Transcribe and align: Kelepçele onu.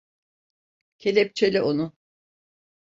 Kelepçele 0.97 1.61
onu. 1.61 1.93